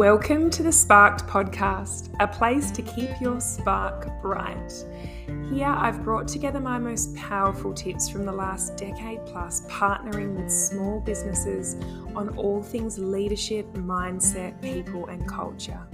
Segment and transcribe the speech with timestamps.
[0.00, 4.72] Welcome to the Sparked Podcast, a place to keep your spark bright.
[5.52, 10.50] Here, I've brought together my most powerful tips from the last decade plus, partnering with
[10.50, 11.76] small businesses
[12.16, 15.86] on all things leadership, mindset, people, and culture.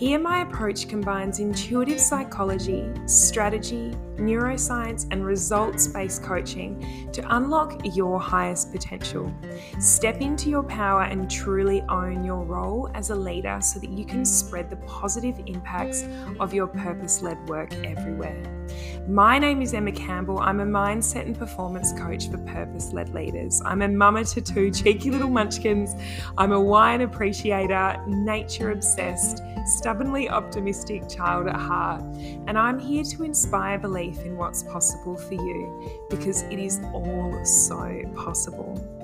[0.00, 8.18] Here, my approach combines intuitive psychology, strategy, neuroscience, and results based coaching to unlock your
[8.18, 9.30] highest potential.
[9.78, 14.06] Step into your power and truly own your role as a leader so that you
[14.06, 16.06] can spread the positive impacts
[16.40, 18.59] of your purpose led work everywhere.
[19.08, 20.38] My name is Emma Campbell.
[20.38, 23.60] I'm a mindset and performance coach for purpose led leaders.
[23.64, 25.94] I'm a mama to two cheeky little munchkins.
[26.38, 32.02] I'm a wine appreciator, nature obsessed, stubbornly optimistic child at heart.
[32.46, 37.44] And I'm here to inspire belief in what's possible for you because it is all
[37.44, 38.99] so possible.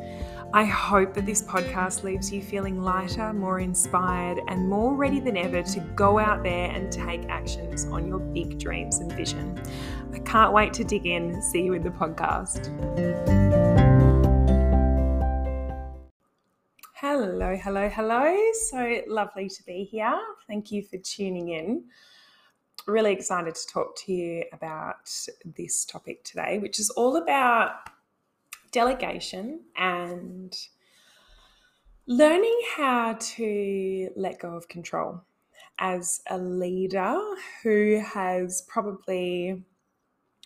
[0.56, 5.36] I hope that this podcast leaves you feeling lighter, more inspired, and more ready than
[5.36, 9.60] ever to go out there and take actions on your big dreams and vision.
[10.14, 11.42] I can't wait to dig in.
[11.42, 12.68] See you in the podcast.
[16.94, 18.52] Hello, hello, hello.
[18.70, 20.18] So lovely to be here.
[20.46, 21.84] Thank you for tuning in.
[22.86, 25.06] Really excited to talk to you about
[25.44, 27.90] this topic today, which is all about
[28.70, 30.56] delegation and
[32.06, 35.22] learning how to let go of control
[35.78, 37.18] as a leader
[37.62, 39.62] who has probably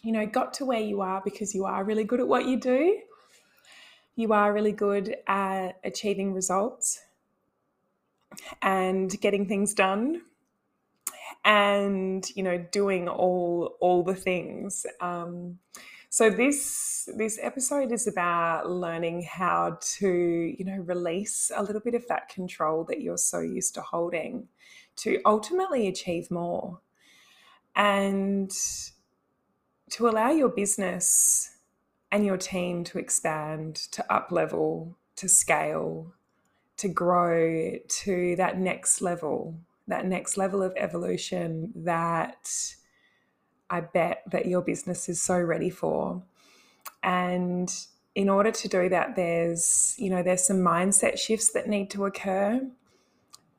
[0.02, 2.58] you know got to where you are because you are really good at what you
[2.58, 2.98] do.
[4.16, 7.00] You are really good at achieving results
[8.60, 10.22] and getting things done
[11.44, 14.86] and you know doing all all the things.
[15.00, 15.58] Um,
[16.12, 20.08] so this this episode is about learning how to,
[20.58, 24.48] you know, release a little bit of that control that you're so used to holding
[24.96, 26.80] to ultimately achieve more.
[27.76, 28.50] And
[29.90, 31.56] to allow your business
[32.10, 36.12] and your team to expand, to up level, to scale,
[36.78, 42.74] to grow to that next level, that next level of evolution that
[43.70, 46.22] I bet that your business is so ready for.
[47.02, 47.72] And
[48.14, 52.04] in order to do that, there's, you know, there's some mindset shifts that need to
[52.04, 52.60] occur.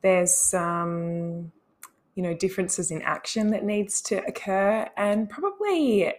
[0.02, 1.52] There's some,
[2.14, 4.88] you know, differences in action that needs to occur.
[4.96, 6.12] And probably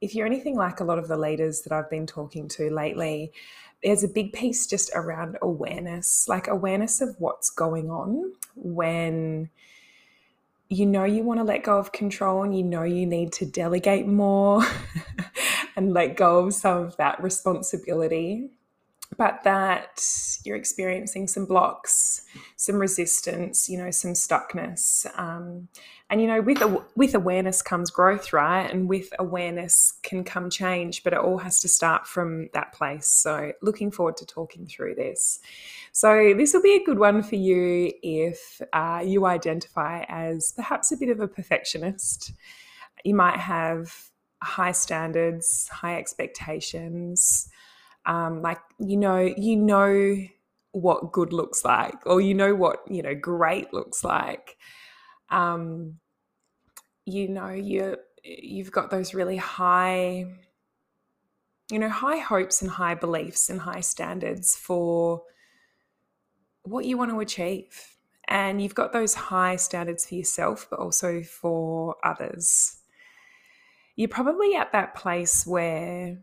[0.00, 3.32] if you're anything like a lot of the leaders that I've been talking to lately,
[3.82, 9.50] there's a big piece just around awareness, like awareness of what's going on when
[10.70, 13.46] you know you want to let go of control and you know you need to
[13.46, 14.62] delegate more
[15.76, 18.50] and let go of some of that responsibility
[19.16, 20.04] but that
[20.44, 22.24] you're experiencing some blocks,
[22.56, 25.06] some resistance, you know, some stuckness.
[25.18, 25.68] Um,
[26.10, 26.62] and you know, with
[26.94, 28.70] with awareness comes growth, right?
[28.70, 33.08] And with awareness can come change, but it all has to start from that place.
[33.08, 35.40] So, looking forward to talking through this.
[35.92, 40.92] So, this will be a good one for you if uh, you identify as perhaps
[40.92, 42.32] a bit of a perfectionist.
[43.04, 43.94] You might have
[44.42, 47.47] high standards, high expectations
[48.08, 50.16] um, like you know you know
[50.72, 54.56] what good looks like or you know what you know great looks like.
[55.30, 55.98] Um,
[57.04, 60.26] you know you you've got those really high
[61.70, 65.22] you know high hopes and high beliefs and high standards for
[66.62, 67.94] what you want to achieve.
[68.26, 72.78] And you've got those high standards for yourself but also for others.
[73.96, 76.18] You're probably at that place where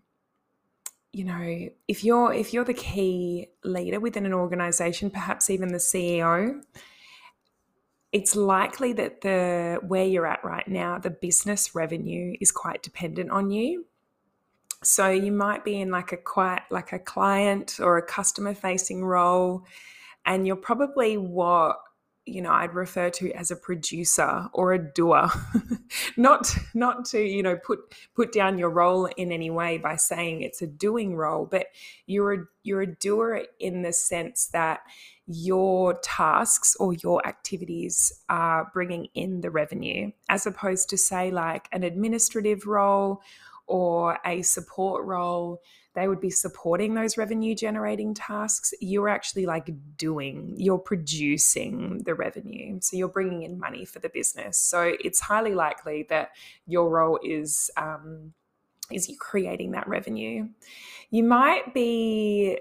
[1.16, 5.78] you know if you're if you're the key leader within an organization perhaps even the
[5.78, 6.62] ceo
[8.16, 13.30] it's likely that the where you're at right now the business revenue is quite dependent
[13.30, 13.88] on you.
[14.84, 19.04] So you might be in like a quite like a client or a customer facing
[19.04, 19.66] role
[20.26, 21.78] and you're probably what
[22.26, 25.30] you know I'd refer to as a producer or a doer.
[26.18, 27.80] Not not to you know put
[28.16, 31.68] put down your role in any way by saying it's a doing role but
[32.06, 34.82] you're a, you're a doer in the sense that
[35.28, 41.68] your tasks or your activities are bringing in the revenue as opposed to say like
[41.72, 43.22] an administrative role
[43.68, 45.62] or a support role
[45.96, 48.74] they would be supporting those revenue generating tasks.
[48.82, 52.80] You're actually like doing, you're producing the revenue.
[52.82, 54.58] So you're bringing in money for the business.
[54.60, 56.32] So it's highly likely that
[56.68, 58.34] your role is, um,
[58.92, 60.50] is you creating that revenue.
[61.10, 62.60] You might be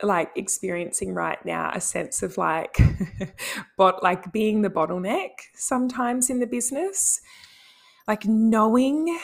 [0.00, 2.78] like experiencing right now a sense of like
[3.76, 7.20] but like being the bottleneck sometimes in the business
[8.06, 9.18] like knowing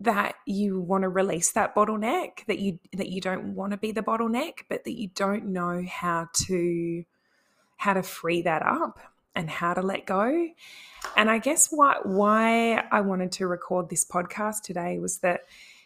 [0.00, 3.92] that you want to release that bottleneck that you that you don't want to be
[3.92, 7.04] the bottleneck but that you don't know how to
[7.76, 8.98] how to free that up
[9.34, 10.48] and how to let go.
[11.16, 15.40] And i guess what why i wanted to record this podcast today was that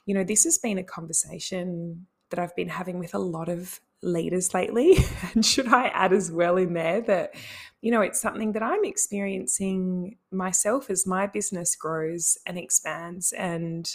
[0.06, 3.80] you know this has been a conversation that i've been having with a lot of
[4.02, 4.96] leaders lately.
[5.34, 7.34] and should I add as well in there that,
[7.80, 13.32] you know, it's something that I'm experiencing myself as my business grows and expands.
[13.32, 13.88] And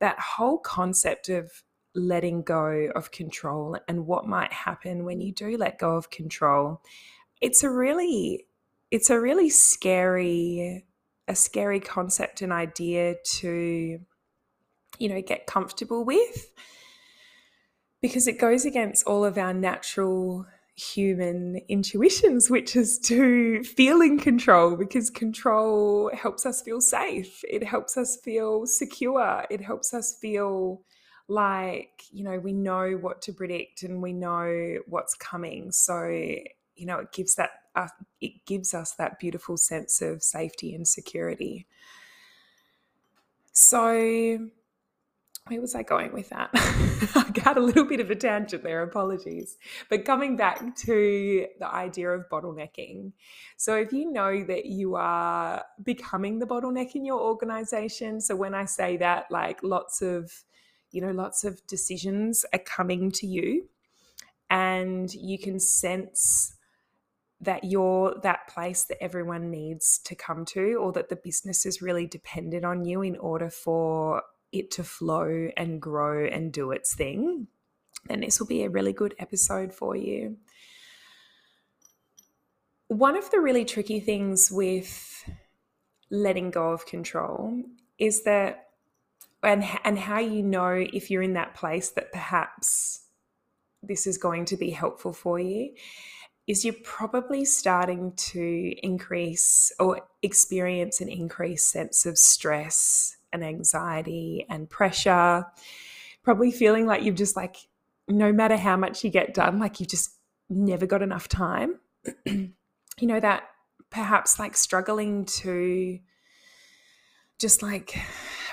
[0.00, 1.62] that whole concept of
[1.94, 6.80] letting go of control and what might happen when you do let go of control,
[7.40, 8.46] it's a really,
[8.90, 10.84] it's a really scary,
[11.28, 13.98] a scary concept and idea to,
[14.98, 16.52] you know, get comfortable with
[18.02, 24.18] because it goes against all of our natural human intuitions, which is to feel in
[24.18, 27.42] control because control helps us feel safe.
[27.48, 29.46] It helps us feel secure.
[29.50, 30.82] It helps us feel
[31.28, 35.70] like, you know, we know what to predict and we know what's coming.
[35.70, 37.88] So, you know, it gives that uh,
[38.20, 41.66] it gives us that beautiful sense of safety and security.
[43.52, 44.50] So,
[45.48, 46.50] where was I going with that?
[46.54, 49.56] I got a little bit of a tangent there, apologies.
[49.90, 53.12] But coming back to the idea of bottlenecking.
[53.56, 58.54] So, if you know that you are becoming the bottleneck in your organization, so when
[58.54, 60.32] I say that, like lots of,
[60.92, 63.68] you know, lots of decisions are coming to you,
[64.48, 66.54] and you can sense
[67.40, 71.82] that you're that place that everyone needs to come to, or that the business is
[71.82, 74.22] really dependent on you in order for
[74.52, 77.48] it to flow and grow and do its thing,
[78.06, 80.36] then this will be a really good episode for you.
[82.88, 85.24] One of the really tricky things with
[86.10, 87.62] letting go of control
[87.98, 88.68] is that
[89.42, 93.06] and and how you know if you're in that place that perhaps
[93.82, 95.72] this is going to be helpful for you
[96.46, 104.46] is you're probably starting to increase or experience an increased sense of stress and anxiety
[104.48, 105.46] and pressure,
[106.22, 107.56] probably feeling like you've just like,
[108.08, 110.16] no matter how much you get done, like you've just
[110.48, 111.80] never got enough time.
[112.26, 112.52] you
[113.00, 113.44] know, that
[113.90, 115.98] perhaps like struggling to
[117.38, 117.98] just like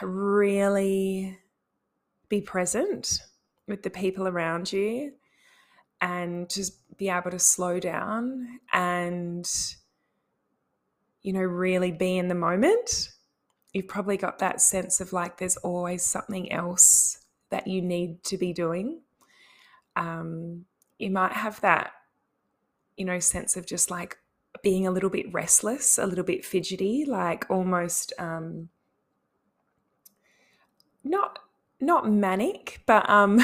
[0.02, 1.38] really
[2.28, 3.20] be present
[3.68, 5.14] with the people around you
[6.02, 9.50] and just be able to slow down and
[11.22, 13.10] you know really be in the moment
[13.74, 17.20] you've probably got that sense of like there's always something else
[17.50, 19.02] that you need to be doing.
[19.96, 20.66] Um,
[20.98, 21.92] you might have that,
[22.98, 24.18] you know, sense of just like
[24.64, 28.70] being a little bit restless, a little bit fidgety, like almost um,
[31.04, 31.40] not
[31.80, 33.40] not manic, but um,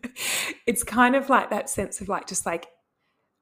[0.66, 2.66] it's kind of like that sense of like just like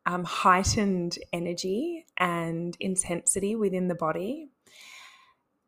[0.06, 4.48] um, heightened energy and intensity within the body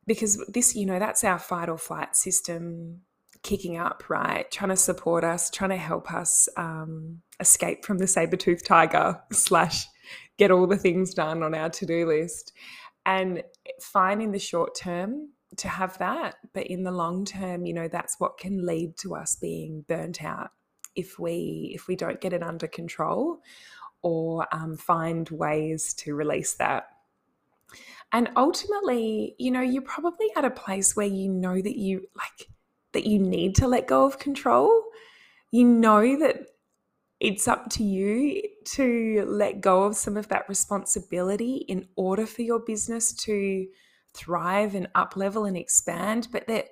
[0.06, 3.00] because this, you know, that's our fight or flight system
[3.42, 4.50] kicking up, right?
[4.50, 9.20] Trying to support us, trying to help us um, escape from the saber tooth tiger
[9.32, 9.86] slash
[10.38, 12.52] get all the things done on our to do list.
[13.06, 13.42] And
[13.80, 17.86] fine in the short term to have that, but in the long term, you know,
[17.86, 20.50] that's what can lead to us being burnt out
[20.96, 23.40] if we if we don't get it under control
[24.02, 26.84] or um, find ways to release that
[28.14, 32.48] and ultimately, you know, you're probably at a place where you know that you like
[32.92, 34.84] that you need to let go of control.
[35.50, 36.46] You know that
[37.18, 42.42] it's up to you to let go of some of that responsibility in order for
[42.42, 43.66] your business to
[44.14, 46.66] thrive and up level and expand, but that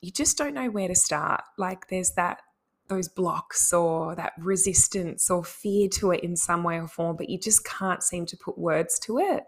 [0.00, 1.42] you just don't know where to start.
[1.58, 2.40] Like there's that
[2.88, 7.28] those blocks or that resistance or fear to it in some way or form, but
[7.28, 9.44] you just can't seem to put words to it.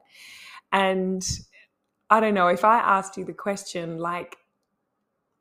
[0.72, 1.22] And
[2.10, 4.36] I don't know, if I asked you the question, like,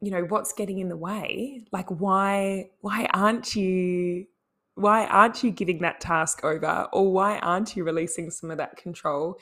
[0.02, 1.64] you know, what's getting in the way?
[1.72, 4.26] Like, why, why aren't you,
[4.76, 6.88] why aren't you giving that task over?
[6.92, 9.38] Or why aren't you releasing some of that control?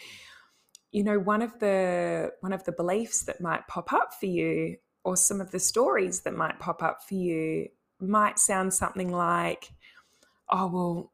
[0.91, 4.77] You know, one of the, one of the beliefs that might pop up for you
[5.03, 7.69] or some of the stories that might pop up for you
[7.99, 9.71] might sound something like,
[10.49, 11.11] oh, well,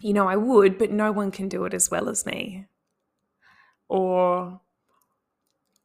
[0.00, 2.66] you know, I would, but no one can do it as well as me.
[3.88, 4.60] Or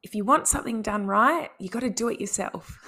[0.03, 2.79] if you want something done right, you got to do it yourself.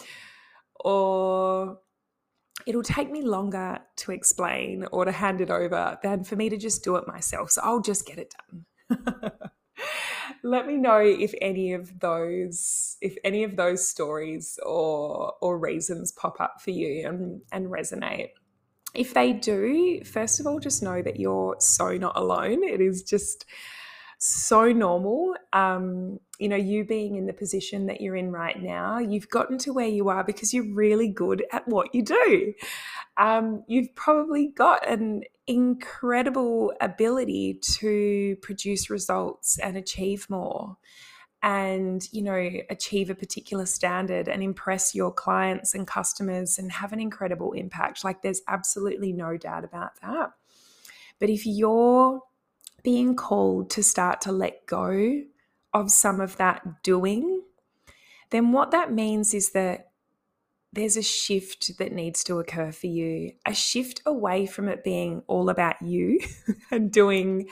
[0.80, 1.78] or
[2.66, 6.56] it'll take me longer to explain or to hand it over than for me to
[6.56, 7.50] just do it myself.
[7.50, 9.30] So I'll just get it done.
[10.42, 16.12] Let me know if any of those if any of those stories or or reasons
[16.12, 18.30] pop up for you and, and resonate.
[18.94, 22.62] If they do, first of all, just know that you're so not alone.
[22.64, 23.44] It is just
[24.18, 25.34] so normal.
[25.52, 29.58] Um, you know, you being in the position that you're in right now, you've gotten
[29.58, 32.54] to where you are because you're really good at what you do.
[33.16, 40.76] Um, you've probably got an incredible ability to produce results and achieve more
[41.42, 46.92] and you know achieve a particular standard and impress your clients and customers and have
[46.92, 50.30] an incredible impact like there's absolutely no doubt about that
[51.20, 52.20] but if you're
[52.86, 55.20] being called to start to let go
[55.74, 57.42] of some of that doing,
[58.30, 59.90] then what that means is that
[60.72, 65.24] there's a shift that needs to occur for you, a shift away from it being
[65.26, 66.20] all about you
[66.70, 67.48] and doing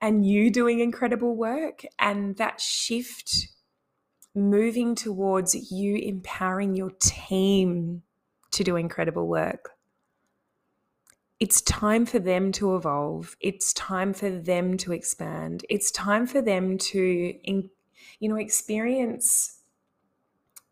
[0.00, 3.48] and you doing incredible work and that shift
[4.34, 8.00] moving towards you empowering your team
[8.52, 9.72] to do incredible work
[11.42, 13.36] it's time for them to evolve.
[13.40, 15.64] It's time for them to expand.
[15.68, 17.34] It's time for them to,
[18.20, 19.58] you know, experience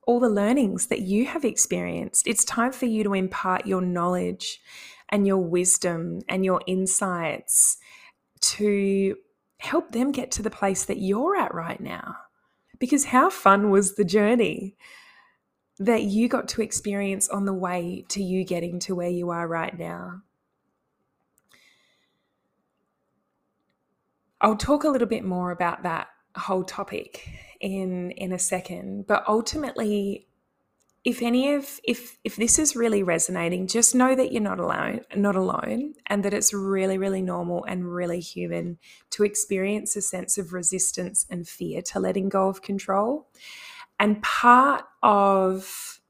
[0.06, 2.28] all the learnings that you have experienced.
[2.28, 4.60] It's time for you to impart your knowledge
[5.08, 7.76] and your wisdom and your insights
[8.42, 9.16] to
[9.58, 12.14] help them get to the place that you're at right now.
[12.78, 14.76] Because how fun was the journey
[15.80, 19.48] that you got to experience on the way to you getting to where you are
[19.48, 20.22] right now?
[24.40, 27.28] I'll talk a little bit more about that whole topic
[27.60, 30.26] in in a second, but ultimately
[31.04, 35.00] if any of if if this is really resonating just know that you're not alone
[35.16, 38.78] not alone and that it's really really normal and really human
[39.08, 43.28] to experience a sense of resistance and fear to letting go of control.
[43.98, 46.00] And part of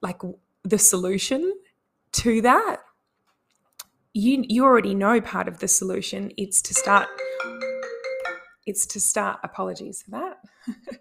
[0.00, 0.20] like
[0.64, 1.54] the solution
[2.12, 2.78] to that
[4.14, 6.32] you you already know part of the solution.
[6.36, 7.08] It's to start
[8.64, 10.38] it's to start apologies for that.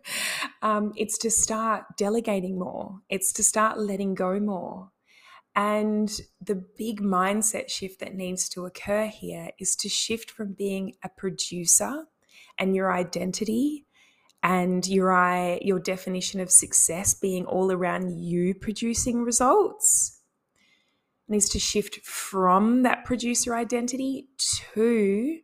[0.63, 2.99] Um, it's to start delegating more.
[3.09, 4.91] It's to start letting go more.
[5.55, 10.93] And the big mindset shift that needs to occur here is to shift from being
[11.03, 12.05] a producer
[12.59, 13.87] and your identity
[14.43, 20.20] and your your definition of success being all around you producing results
[21.31, 24.27] needs to shift from that producer identity
[24.73, 25.39] to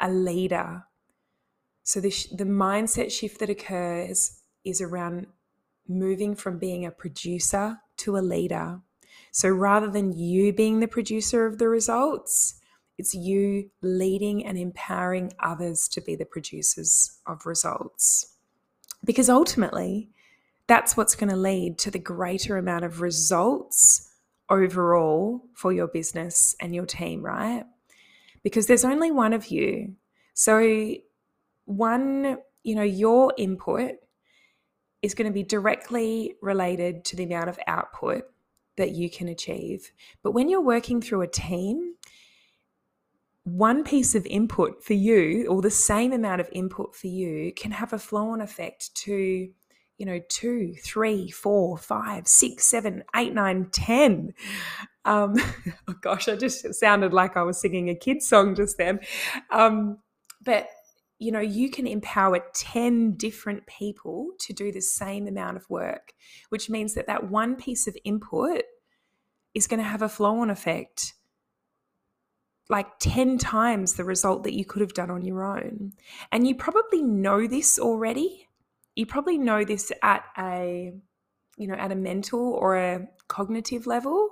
[0.00, 0.84] a leader
[1.88, 5.26] so the, the mindset shift that occurs is around
[5.88, 8.80] moving from being a producer to a leader.
[9.32, 12.60] So rather than you being the producer of the results,
[12.98, 18.34] it's you leading and empowering others to be the producers of results.
[19.02, 20.10] Because ultimately,
[20.66, 24.07] that's what's going to lead to the greater amount of results
[24.50, 27.64] overall for your business and your team, right?
[28.42, 29.94] Because there's only one of you.
[30.34, 30.94] So
[31.64, 33.92] one, you know, your input
[35.02, 38.24] is going to be directly related to the amount of output
[38.76, 39.92] that you can achieve.
[40.22, 41.94] But when you're working through a team,
[43.44, 47.72] one piece of input for you, or the same amount of input for you, can
[47.72, 49.50] have a flow on effect to,
[49.98, 54.32] you know, two, three, four, five, six, seven, eight, nine, ten.
[55.04, 55.34] Um,
[55.88, 59.00] oh gosh, I just sounded like I was singing a kid's song just then.
[59.50, 59.98] Um,
[60.42, 60.68] but
[61.18, 66.12] you know, you can empower 10 different people to do the same amount of work,
[66.48, 68.62] which means that that one piece of input
[69.52, 71.14] is going to have a flow on effect
[72.70, 75.92] like 10 times the result that you could have done on your own.
[76.30, 78.47] And you probably know this already.
[78.98, 80.92] You probably know this at a
[81.56, 84.30] you know at a mental or a cognitive level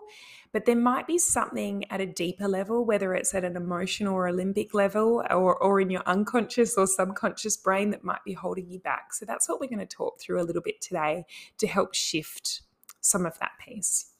[0.57, 4.31] but there might be something at a deeper level, whether it's at an emotional or
[4.31, 8.79] limbic level or, or in your unconscious or subconscious brain that might be holding you
[8.79, 9.13] back.
[9.13, 11.27] So that's what we're going to talk through a little bit today
[11.59, 12.63] to help shift
[13.03, 14.13] some of that piece.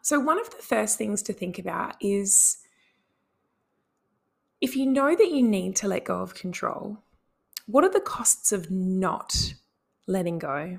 [0.00, 2.58] So, one of the first things to think about is
[4.60, 7.02] if you know that you need to let go of control,
[7.66, 9.54] what are the costs of not
[10.06, 10.78] letting go?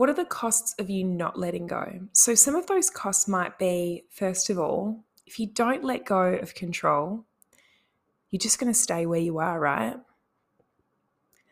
[0.00, 2.00] what are the costs of you not letting go?
[2.14, 6.22] So, some of those costs might be first of all, if you don't let go
[6.22, 7.26] of control,
[8.30, 9.96] you're just going to stay where you are, right?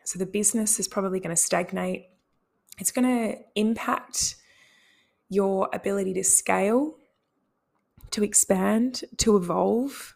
[0.03, 2.07] So, the business is probably going to stagnate.
[2.79, 4.37] It's going to impact
[5.29, 6.95] your ability to scale,
[8.09, 10.15] to expand, to evolve,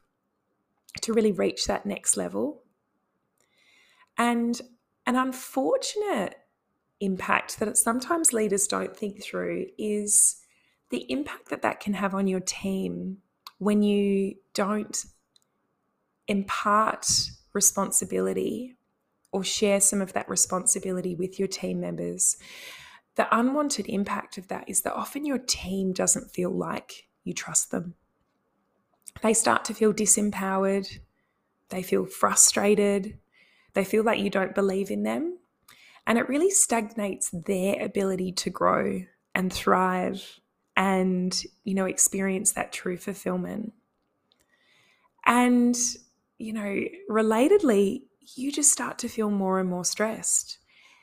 [1.02, 2.63] to really reach that next level.
[4.18, 4.60] And
[5.06, 6.36] an unfortunate
[7.00, 10.38] impact that sometimes leaders don't think through is
[10.90, 13.18] the impact that that can have on your team
[13.58, 15.06] when you don't
[16.28, 17.08] impart
[17.54, 18.76] responsibility
[19.32, 22.38] or share some of that responsibility with your team members.
[23.16, 27.72] The unwanted impact of that is that often your team doesn't feel like you trust
[27.72, 27.96] them.
[29.22, 31.00] They start to feel disempowered,
[31.70, 33.18] they feel frustrated,
[33.74, 35.40] they feel like you don't believe in them.
[36.06, 39.04] And it really stagnates their ability to grow
[39.34, 40.40] and thrive
[40.76, 43.74] and, you know, experience that true fulfillment.
[45.26, 45.76] And,
[46.38, 48.04] you know, relatedly,
[48.36, 50.58] you just start to feel more and more stressed.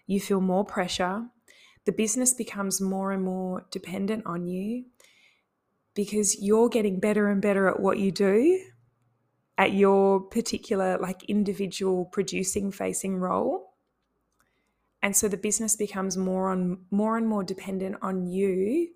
[0.07, 1.25] You feel more pressure.
[1.87, 4.85] The business becomes more and more dependent on you
[5.95, 8.61] because you're getting better and better at what you do
[9.61, 13.75] at your particular like individual producing facing role.
[15.03, 18.89] And so the business becomes more on more and more dependent on you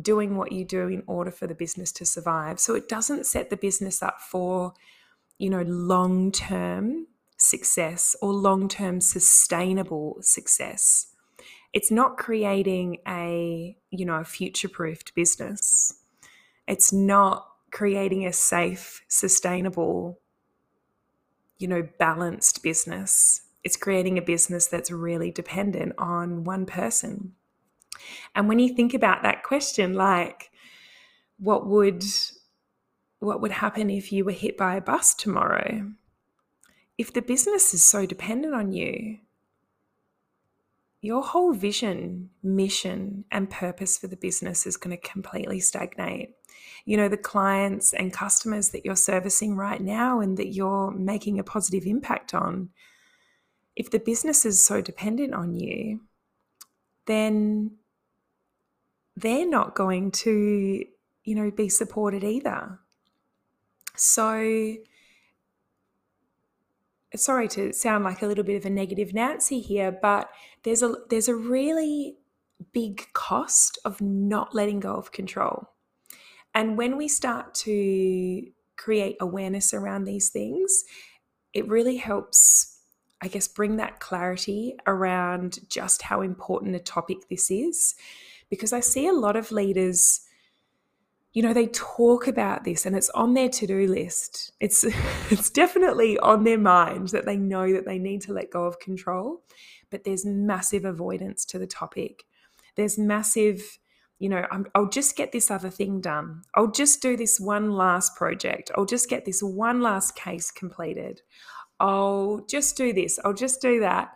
[0.00, 2.60] doing what you do in order for the business to survive.
[2.60, 4.74] So it doesn't set the business up for
[5.38, 11.08] you know long term success or long term sustainable success.
[11.72, 15.92] It's not creating a you know future proofed business.
[16.68, 20.20] It's not creating a safe, sustainable,
[21.58, 23.42] you know, balanced business.
[23.64, 27.32] It's creating a business that's really dependent on one person.
[28.34, 30.50] And when you think about that question, like,
[31.38, 32.04] what would
[33.18, 35.90] what would happen if you were hit by a bus tomorrow?
[36.96, 39.18] If the business is so dependent on you,
[41.04, 46.30] your whole vision, mission, and purpose for the business is going to completely stagnate.
[46.86, 51.38] You know, the clients and customers that you're servicing right now and that you're making
[51.38, 52.70] a positive impact on,
[53.76, 56.00] if the business is so dependent on you,
[57.04, 57.72] then
[59.14, 60.86] they're not going to,
[61.24, 62.78] you know, be supported either.
[63.94, 64.76] So,
[67.16, 70.28] sorry to sound like a little bit of a negative Nancy here, but
[70.62, 72.16] there's a there's a really
[72.72, 75.70] big cost of not letting go of control.
[76.54, 78.42] And when we start to
[78.76, 80.84] create awareness around these things,
[81.52, 82.78] it really helps,
[83.20, 87.94] I guess, bring that clarity around just how important a topic this is.
[88.50, 90.20] Because I see a lot of leaders
[91.34, 94.52] you know they talk about this and it's on their to-do list.
[94.60, 94.84] It's
[95.30, 98.80] it's definitely on their mind that they know that they need to let go of
[98.80, 99.42] control
[99.90, 102.24] but there's massive avoidance to the topic.
[102.76, 103.78] There's massive
[104.20, 106.42] you know i will just get this other thing done.
[106.54, 108.70] I'll just do this one last project.
[108.76, 111.20] I'll just get this one last case completed.
[111.80, 113.18] I'll just do this.
[113.24, 114.14] I'll just do that.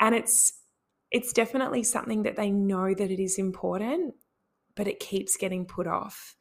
[0.00, 0.52] And it's
[1.12, 4.14] it's definitely something that they know that it is important
[4.80, 6.36] but it keeps getting put off.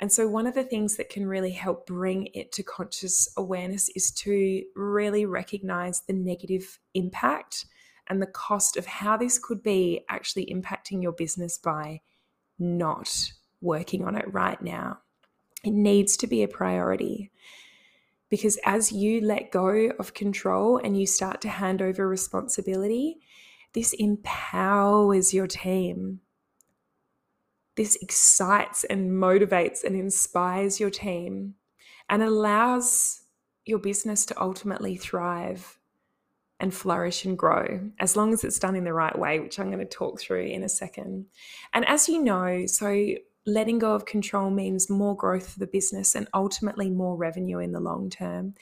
[0.00, 3.90] And so, one of the things that can really help bring it to conscious awareness
[3.94, 7.66] is to really recognize the negative impact
[8.08, 12.00] and the cost of how this could be actually impacting your business by
[12.58, 15.00] not working on it right now.
[15.62, 17.30] It needs to be a priority
[18.30, 23.18] because as you let go of control and you start to hand over responsibility,
[23.74, 26.20] this empowers your team
[27.76, 31.54] this excites and motivates and inspires your team
[32.08, 33.22] and allows
[33.64, 35.78] your business to ultimately thrive
[36.60, 39.70] and flourish and grow as long as it's done in the right way, which I'm
[39.70, 41.26] going to talk through in a second.
[41.72, 43.14] And as you know, so
[43.46, 47.72] letting go of control means more growth for the business and ultimately more revenue in
[47.72, 48.54] the long term.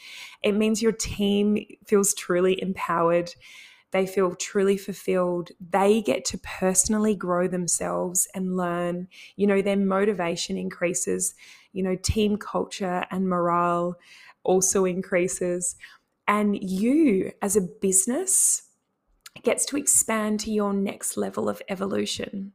[0.43, 3.35] It means your team feels truly empowered
[3.93, 5.51] they feel truly fulfilled.
[5.61, 9.09] They get to personally grow themselves and learn.
[9.37, 11.35] You know, their motivation increases.
[11.73, 13.97] You know, team culture and morale
[14.45, 15.77] also increases.
[16.29, 18.63] And you, as a business,
[19.43, 22.53] gets to expand to your next level of evolution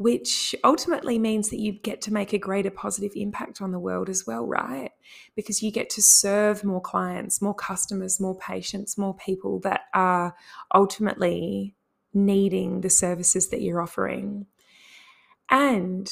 [0.00, 4.08] which ultimately means that you get to make a greater positive impact on the world
[4.08, 4.92] as well, right?
[5.36, 10.34] Because you get to serve more clients, more customers, more patients, more people that are
[10.74, 11.74] ultimately
[12.14, 14.46] needing the services that you're offering.
[15.50, 16.10] And,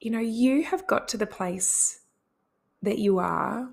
[0.00, 2.02] you know, you have got to the place
[2.82, 3.70] that you are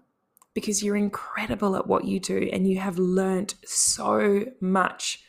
[0.54, 5.26] because you're incredible at what you do and you have learnt so much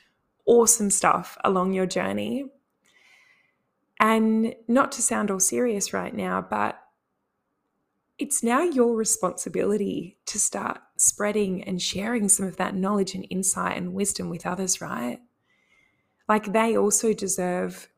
[0.47, 2.45] awesome stuff along your journey
[3.99, 6.79] And not to sound all serious right now, but
[8.19, 13.77] it's now your responsibility to start spreading and sharing some of that knowledge and insight
[13.77, 15.21] and wisdom with others, right?
[16.29, 17.89] Like they also deserve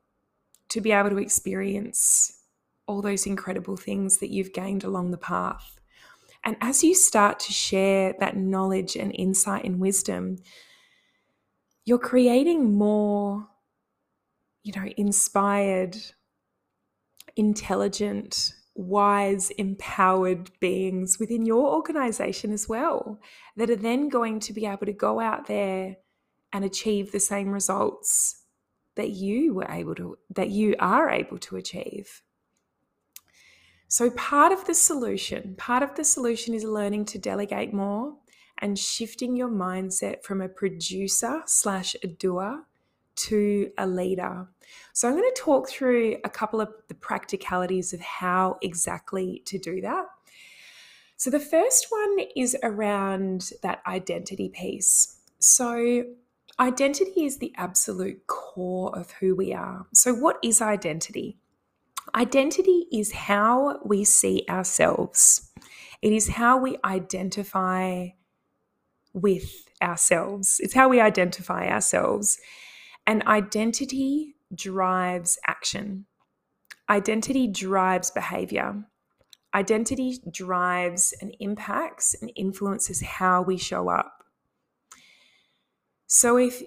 [0.71, 2.43] to be able to experience
[2.87, 5.79] all those incredible things that you've gained along the path.
[6.45, 10.39] And as you start to share that knowledge and insight and wisdom,
[11.85, 13.49] you're creating more,
[14.69, 15.97] you know, inspired,
[17.37, 23.19] intelligent, wise, empowered beings within your organization as well
[23.57, 25.97] that are then going to be able to go out there
[26.53, 28.43] and achieve the same results
[28.97, 32.21] that you were able to that you are able to achieve.
[33.89, 38.17] So part of the solution, part of the solution is learning to delegate more
[38.59, 42.67] and shifting your mindset from a producer slash a doer
[43.19, 44.47] to a leader.
[44.93, 49.59] So I'm going to talk through a couple of the practicalities of how exactly to
[49.59, 50.07] do that.
[51.17, 55.19] So the first one is around that identity piece.
[55.41, 56.05] So
[56.61, 59.87] identity is the absolute core of who we are.
[59.95, 61.39] So what is identity?
[62.15, 65.51] Identity is how we see ourselves.
[66.03, 68.09] It is how we identify
[69.13, 70.61] with ourselves.
[70.61, 72.39] It's how we identify ourselves.
[73.09, 76.05] And identity drives action.
[76.91, 78.85] Identity drives behavior.
[79.55, 84.25] Identity drives and impacts and influences how we show up.
[86.07, 86.63] So if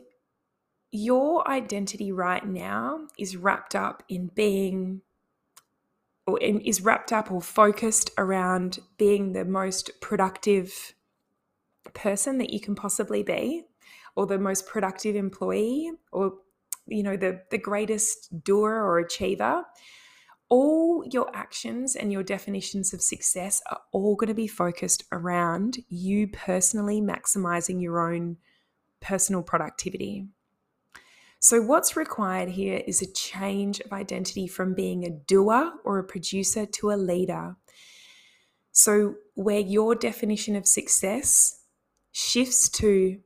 [0.91, 5.01] your identity right now is wrapped up in being
[6.25, 10.95] or is wrapped up or focused around being the most productive
[11.93, 13.65] person that you can possibly be
[14.15, 16.33] or the most productive employee or
[16.87, 19.63] you know the the greatest doer or achiever
[20.49, 25.77] all your actions and your definitions of success are all going to be focused around
[25.89, 28.37] you personally maximizing your own
[28.99, 30.27] personal productivity
[31.43, 36.03] so, what's required here is a change of identity from being a doer or a
[36.03, 37.55] producer to a leader.
[38.71, 41.63] So, where your definition of success
[42.11, 43.17] shifts to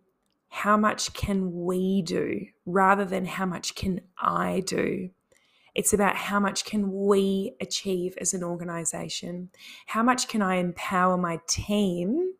[0.56, 5.10] how much can we do rather than how much can I do.
[5.76, 9.50] It's about how much can we achieve as an organization?
[9.88, 12.36] How much can I empower my team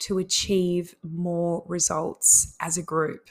[0.00, 3.30] to achieve more results as a group?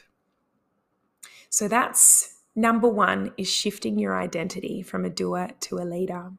[1.49, 6.31] So that's number one is shifting your identity from a doer to a leader.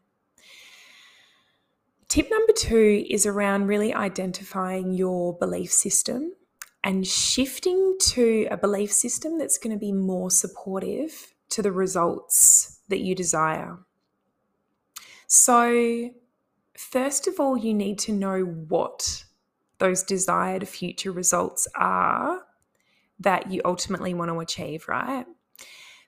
[2.08, 6.32] Tip number two is around really identifying your belief system
[6.86, 12.78] and shifting to a belief system that's going to be more supportive to the results
[12.88, 13.76] that you desire.
[15.26, 16.10] So,
[16.78, 19.24] first of all, you need to know what
[19.78, 22.42] those desired future results are
[23.18, 25.26] that you ultimately want to achieve, right?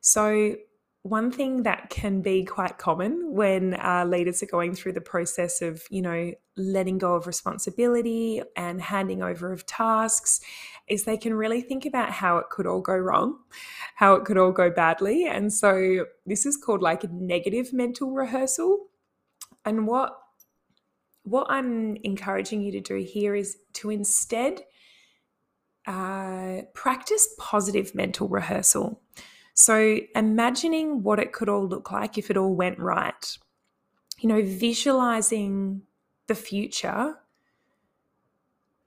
[0.01, 0.55] So,
[1.03, 5.63] one thing that can be quite common when uh, leaders are going through the process
[5.63, 10.41] of, you know, letting go of responsibility and handing over of tasks
[10.89, 13.39] is they can really think about how it could all go wrong,
[13.95, 15.27] how it could all go badly.
[15.27, 18.87] And so this is called like a negative mental rehearsal.
[19.65, 20.19] And what
[21.23, 24.63] what I'm encouraging you to do here is to instead
[25.87, 29.01] uh, practice positive mental rehearsal.
[29.61, 33.37] So, imagining what it could all look like if it all went right.
[34.21, 35.83] You know, visualizing
[36.29, 37.17] the future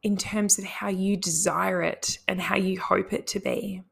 [0.02, 3.84] in terms of how you desire it and how you hope it to be.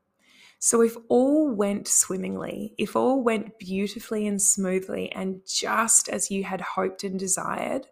[0.60, 6.46] So, if all went swimmingly, if all went beautifully and smoothly, and just as you
[6.46, 7.88] had hoped and desired,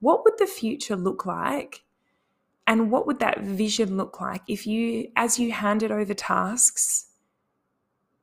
[0.00, 1.82] what would the future look like
[2.66, 7.08] and what would that vision look like if you, as you handed over tasks,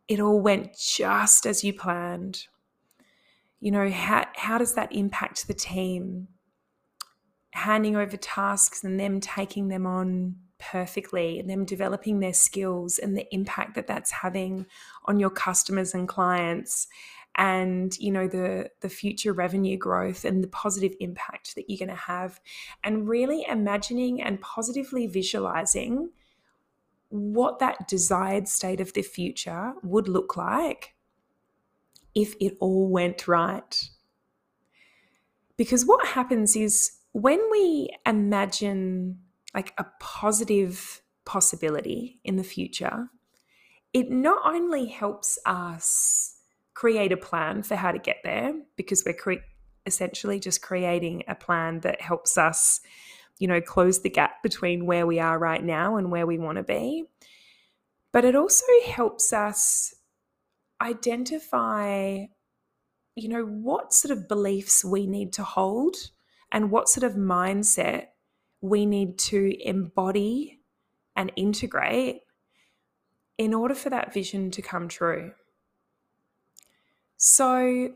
[0.09, 2.47] it all went just as you planned?
[3.61, 6.27] You know, how, how does that impact the team?
[7.51, 13.15] Handing over tasks and them taking them on perfectly and them developing their skills and
[13.15, 14.65] the impact that that's having
[15.05, 16.87] on your customers and clients
[17.35, 21.87] and you know the the future revenue growth and the positive impact that you're going
[21.87, 22.41] to have
[22.83, 26.09] and really imagining and positively visualizing
[27.09, 30.93] what that desired state of the future would look like
[32.15, 33.89] if it all went right.
[35.57, 39.19] Because what happens is when we imagine
[39.53, 43.09] like a positive possibility in the future
[43.93, 46.35] it not only helps us
[46.73, 49.45] create a plan for how to get there because we're cre-
[49.85, 52.81] essentially just creating a plan that helps us,
[53.39, 56.57] you know, close the gap between where we are right now and where we want
[56.57, 57.05] to be.
[58.11, 59.95] But it also helps us
[60.81, 62.25] identify,
[63.15, 65.95] you know, what sort of beliefs we need to hold
[66.51, 68.07] and what sort of mindset
[68.61, 70.59] we need to embody
[71.15, 72.21] and integrate
[73.37, 75.31] in order for that vision to come true.
[77.15, 77.93] So,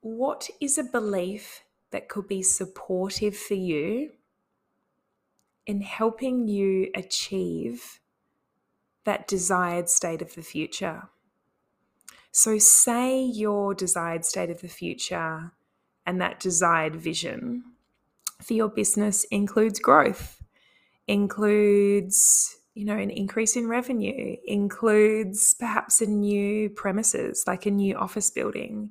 [0.00, 4.10] what is a belief that could be supportive for you
[5.66, 8.00] in helping you achieve
[9.04, 11.08] that desired state of the future?
[12.30, 15.52] So, say your desired state of the future
[16.06, 17.64] and that desired vision
[18.40, 20.42] for your business includes growth,
[21.06, 27.94] includes you know, an increase in revenue includes perhaps a new premises, like a new
[27.96, 28.90] office building.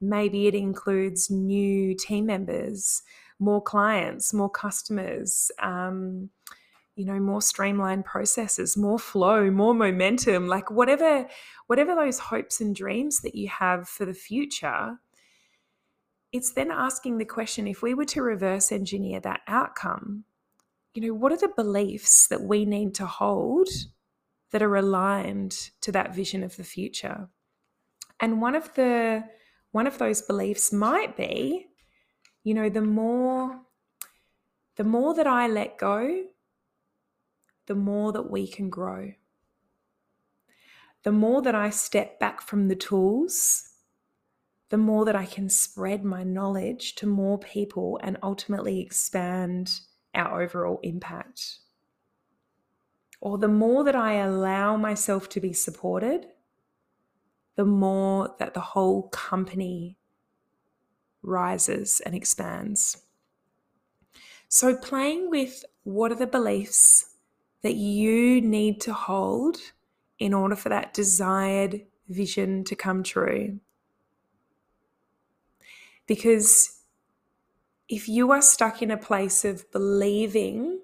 [0.00, 3.02] Maybe it includes new team members,
[3.42, 6.30] more clients, more customers, um,
[6.94, 11.26] you know, more streamlined processes, more flow, more momentum, like whatever,
[11.66, 14.98] whatever those hopes and dreams that you have for the future.
[16.32, 20.24] It's then asking the question if we were to reverse engineer that outcome,
[20.94, 23.68] you know, what are the beliefs that we need to hold
[24.52, 27.28] that are aligned to that vision of the future?
[28.20, 29.24] And one of the
[29.72, 31.71] one of those beliefs might be,
[32.44, 33.60] you know, the more
[34.76, 36.24] the more that I let go,
[37.66, 39.12] the more that we can grow.
[41.02, 43.68] The more that I step back from the tools,
[44.70, 49.80] the more that I can spread my knowledge to more people and ultimately expand
[50.14, 51.58] our overall impact.
[53.20, 56.26] Or the more that I allow myself to be supported,
[57.56, 59.98] the more that the whole company
[61.22, 63.02] rises and expands.
[64.48, 67.14] So, playing with what are the beliefs
[67.62, 69.56] that you need to hold
[70.18, 73.60] in order for that desired vision to come true.
[76.06, 76.80] Because
[77.88, 80.80] if you are stuck in a place of believing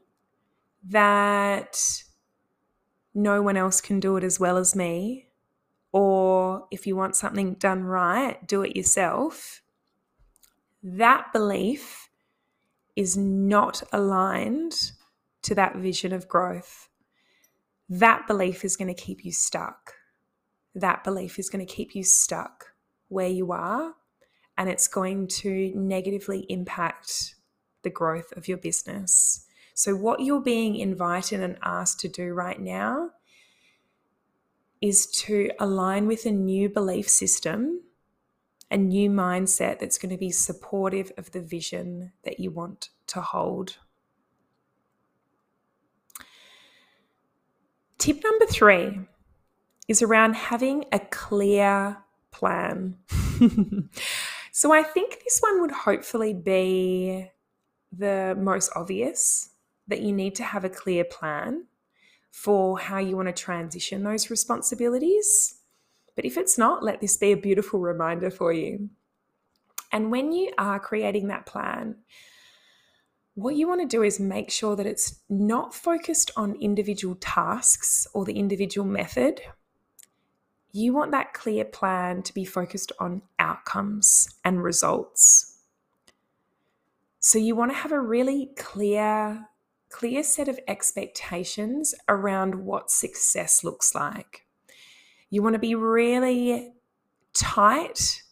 [0.85, 2.03] that
[3.15, 5.29] no one else can do it as well as me,
[5.93, 9.63] or if you want something done right, do it yourself,
[10.83, 12.09] that belief
[12.97, 14.93] is not aligned
[15.43, 16.89] to that vision of growth.
[17.89, 19.95] That belief is going to keep you stuck.
[20.75, 22.73] That belief is going to keep you stuck
[23.09, 23.95] where you are
[24.57, 27.37] and it's going to negatively impact
[27.83, 29.47] the growth of your business.
[29.75, 33.11] So, what you're being invited and asked to do right now
[34.81, 37.83] is to align with a new belief system,
[38.71, 43.21] a new mindset that's going to be supportive of the vision that you want to
[43.21, 43.79] hold.
[47.99, 49.01] Tip number three
[49.89, 51.97] is around having a clear
[52.31, 52.97] plan.
[54.59, 57.31] So I think this one would hopefully be
[57.93, 59.51] the most obvious
[59.87, 61.67] that you need to have a clear plan
[62.33, 65.58] for how you want to transition those responsibilities.
[66.19, 68.91] But if it's not, let this be a beautiful reminder for you.
[69.93, 71.95] And when you are creating that plan,
[73.37, 78.05] what you want to do is make sure that it's not focused on individual tasks
[78.15, 79.41] or the individual method,
[80.73, 85.61] you want that clear plan to be focused on outcomes and results.
[87.21, 89.47] So you want to have a really clear
[89.89, 94.48] clear set of expectations around what success looks like.
[95.31, 96.73] You want to be really
[97.35, 98.23] tight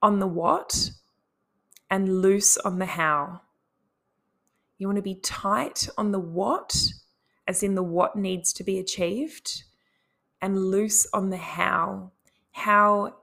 [0.00, 0.90] on the what
[1.90, 3.42] and loose on the how.
[4.78, 6.92] You want to be tight on the what,
[7.46, 9.64] as in the what needs to be achieved,
[10.40, 12.12] and loose on the how.
[12.52, 13.16] How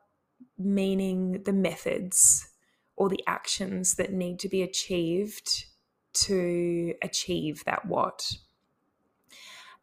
[0.57, 2.49] meaning the methods
[2.95, 5.65] or the actions that need to be achieved
[6.13, 8.33] to achieve that what.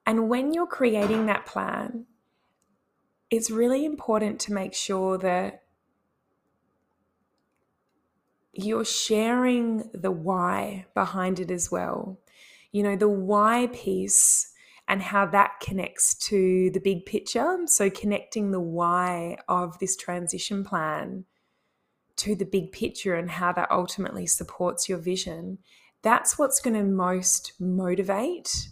[0.07, 2.07] And when you're creating that plan,
[3.33, 5.63] it's really important to make sure that
[8.53, 12.21] you're sharing the why behind it as well.
[12.73, 14.53] You know, the why piece
[14.87, 17.57] and how that connects to the big picture.
[17.65, 21.25] So, connecting the why of this transition plan
[22.17, 25.57] to the big picture and how that ultimately supports your vision.
[26.03, 28.69] That's what's going to most motivate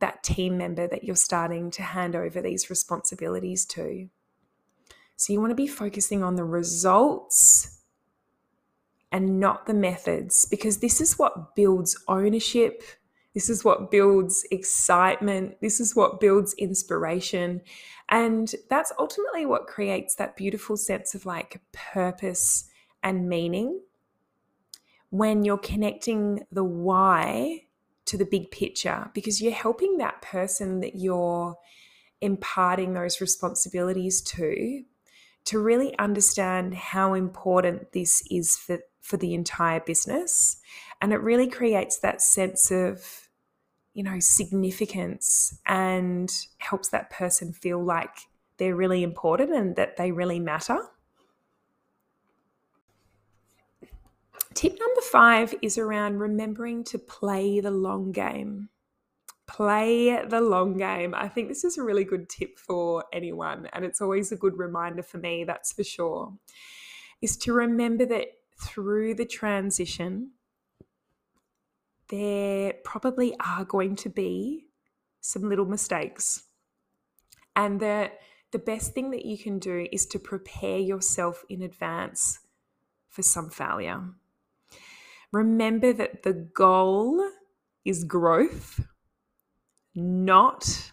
[0.00, 4.08] that team member that you're starting to hand over these responsibilities to.
[5.16, 7.80] So you want to be focusing on the results
[9.10, 12.82] and not the methods because this is what builds ownership.
[13.32, 15.56] This is what builds excitement.
[15.60, 17.62] This is what builds inspiration.
[18.08, 22.68] And that's ultimately what creates that beautiful sense of like purpose
[23.02, 23.80] and meaning
[25.10, 27.65] when you're connecting the why
[28.06, 31.56] to the big picture because you're helping that person that you're
[32.20, 34.82] imparting those responsibilities to
[35.44, 40.56] to really understand how important this is for, for the entire business.
[41.00, 43.28] And it really creates that sense of,
[43.94, 48.10] you know, significance and helps that person feel like
[48.58, 50.78] they're really important and that they really matter.
[54.54, 58.70] Tip number five is around remembering to play the long game.
[59.46, 61.14] Play the long game.
[61.14, 64.58] I think this is a really good tip for anyone, and it's always a good
[64.58, 66.32] reminder for me, that's for sure.
[67.22, 68.26] Is to remember that
[68.60, 70.32] through the transition,
[72.08, 74.66] there probably are going to be
[75.20, 76.44] some little mistakes,
[77.54, 78.20] and that
[78.52, 82.40] the best thing that you can do is to prepare yourself in advance
[83.08, 84.02] for some failure.
[85.32, 87.28] Remember that the goal
[87.84, 88.80] is growth,
[89.94, 90.92] not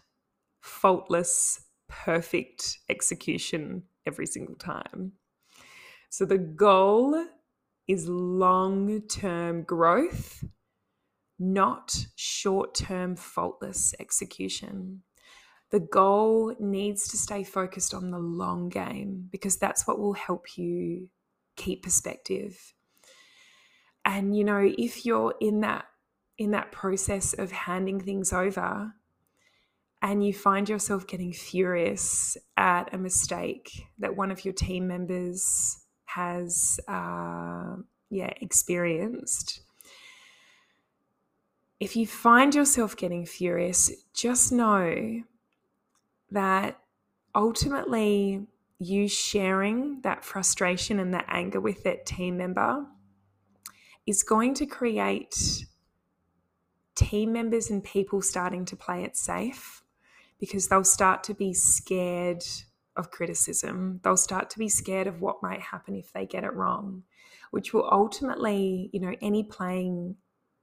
[0.62, 5.14] faultless, perfect execution every single time.
[6.10, 7.26] So the goal
[7.88, 10.44] is long term growth,
[11.40, 15.04] not short term faultless execution.
[15.72, 20.58] The goal needs to stay focused on the long game because that's what will help
[20.58, 21.10] you
[21.56, 22.73] keep perspective
[24.06, 25.86] and you know if you're in that
[26.38, 28.94] in that process of handing things over
[30.02, 35.78] and you find yourself getting furious at a mistake that one of your team members
[36.06, 37.76] has uh,
[38.10, 39.62] yeah experienced
[41.80, 45.22] if you find yourself getting furious just know
[46.32, 46.80] that
[47.36, 48.46] ultimately
[48.80, 52.86] you sharing that frustration and that anger with that team member
[54.06, 55.66] is going to create
[56.96, 59.84] team members and people starting to play it safe
[60.40, 62.44] because they'll start to be scared
[62.96, 64.00] of criticism.
[64.04, 67.04] They'll start to be scared of what might happen if they get it wrong,
[67.52, 70.16] which will ultimately, you know, any playing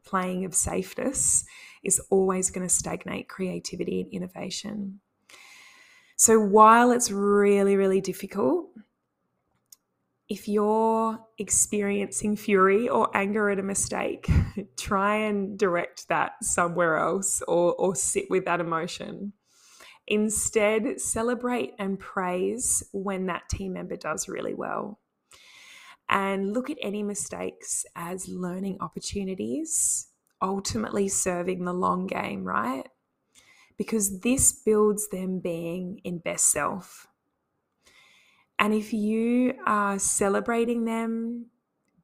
[0.03, 1.45] playing of safeness
[1.85, 5.01] is always going to stagnate creativity and innovation.
[6.17, 8.71] So while it's really really difficult
[10.31, 14.31] if you're experiencing fury or anger at a mistake,
[14.77, 19.33] try and direct that somewhere else or, or sit with that emotion.
[20.07, 25.01] Instead, celebrate and praise when that team member does really well.
[26.09, 30.09] And look at any mistakes as learning opportunities,
[30.41, 32.89] ultimately serving the long game, right?
[33.77, 37.09] Because this builds them being in best self
[38.61, 41.47] and if you are celebrating them,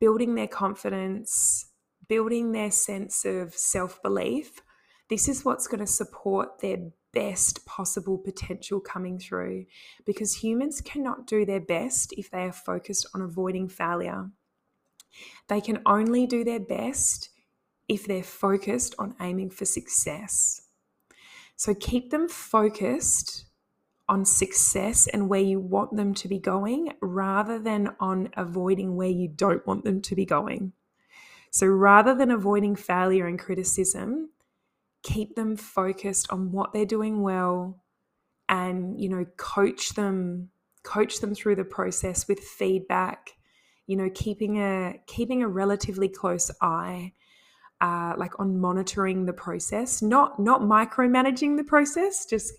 [0.01, 1.67] building their confidence,
[2.09, 4.63] building their sense of self belief,
[5.11, 6.79] this is what's going to support their
[7.13, 9.67] best possible potential coming through
[10.05, 14.31] because humans cannot do their best if they are focused on avoiding failure.
[15.49, 17.29] They can only do their best
[17.87, 20.63] if they're focused on aiming for success.
[21.55, 23.47] So keep them focused
[24.09, 29.09] on success and where you want them to be going rather than on avoiding where
[29.09, 30.73] you don't want them to be going.
[31.51, 34.31] So rather than avoiding failure and criticism,
[35.03, 37.83] keep them focused on what they're doing well
[38.49, 40.51] and you know coach them
[40.83, 43.31] coach them through the process with feedback
[43.87, 47.13] you know keeping a keeping a relatively close eye
[47.81, 52.53] uh, like on monitoring the process not not micromanaging the process just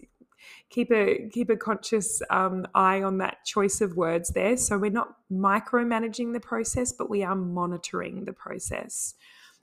[0.69, 4.57] keep a keep a conscious um, eye on that choice of words there.
[4.57, 9.15] So we're not micromanaging the process, but we are monitoring the process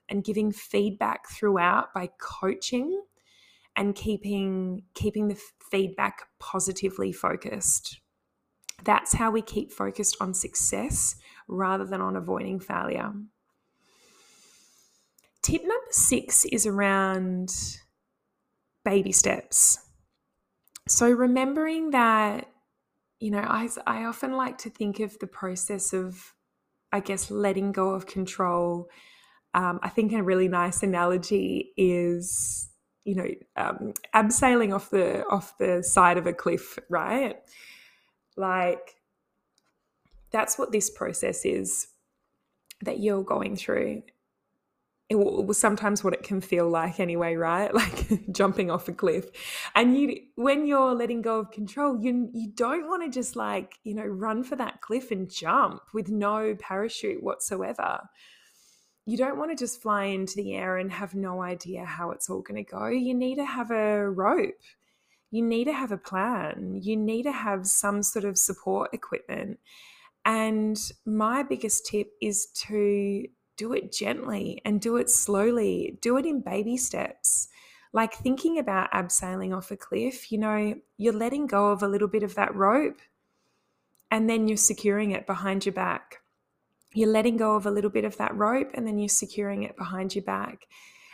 [0.09, 3.03] and giving feedback throughout by coaching
[3.77, 8.01] and keeping keeping the feedback positively focused.
[8.85, 11.17] That's how we keep focused on success
[11.49, 13.13] rather than on avoiding failure.
[15.43, 17.79] Tip number six is around
[18.85, 19.79] baby steps.
[20.87, 22.51] So remembering that,
[23.19, 26.35] you know, I, I often like to think of the process of,
[26.93, 28.91] I guess, letting go of control.
[29.55, 32.69] Um, I think a really nice analogy is,
[33.05, 37.37] you know, um, abseiling off the off the side of a cliff, right?
[38.37, 38.97] Like
[40.33, 41.89] that's what this process is
[42.83, 44.03] that you're going through
[45.11, 47.73] it was sometimes what it can feel like anyway right?
[47.85, 49.27] Like jumping off a cliff.
[49.75, 53.75] And you when you're letting go of control you you don't want to just like
[53.85, 58.01] you know run for that cliff and jump with no parachute whatsoever.
[59.07, 62.31] You don't want to just fly into the air and have no idea how it's
[62.31, 62.87] all going to go.
[62.87, 64.55] You need to have a rope.
[65.31, 66.81] You need to have a plan.
[66.81, 69.59] You need to have some sort of support equipment.
[70.25, 73.27] And my biggest tip is to
[73.57, 77.49] do it gently and do it slowly, do it in baby steps.
[77.93, 82.09] Like thinking about abseiling off a cliff, you know, you're letting go of a little
[82.09, 83.01] bit of that rope
[84.11, 86.21] and then you're securing it behind your back.
[86.93, 89.77] You're letting go of a little bit of that rope and then you're securing it
[89.77, 90.67] behind your back.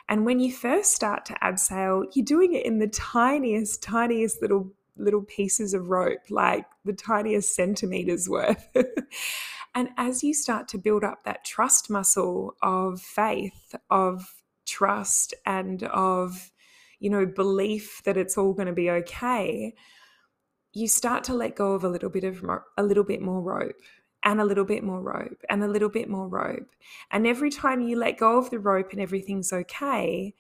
[0.08, 4.72] And when you first start to abseil, you're doing it in the tiniest, tiniest little
[4.96, 8.68] little pieces of rope, like the tiniest centimeters worth.
[9.74, 15.84] And as you start to build up that trust muscle of faith, of trust, and
[15.84, 16.50] of,
[16.98, 19.74] you know, belief that it's all going to be okay,
[20.72, 22.44] you start to let go of a little bit of
[22.76, 23.80] a little bit more rope
[24.22, 26.70] and a little bit more rope and a little bit more rope.
[27.10, 30.34] And every time you let go of the rope and everything's okay,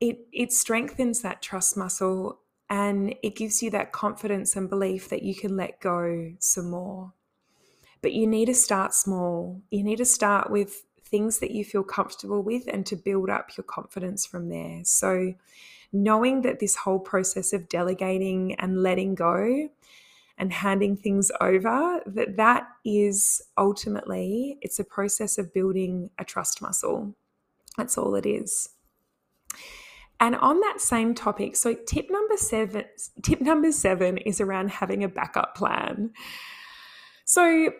[0.00, 5.22] it it strengthens that trust muscle and it gives you that confidence and belief that
[5.22, 7.12] you can let go some more.
[8.02, 9.62] But you need to start small.
[9.70, 13.56] You need to start with things that you feel comfortable with and to build up
[13.56, 14.80] your confidence from there.
[14.84, 15.34] So,
[15.92, 19.68] knowing that this whole process of delegating and letting go
[20.38, 26.62] and handing things over that that is ultimately it's a process of building a trust
[26.62, 27.14] muscle
[27.76, 28.70] that's all it is
[30.18, 32.84] and on that same topic so tip number 7
[33.22, 36.10] tip number 7 is around having a backup plan
[37.24, 37.70] so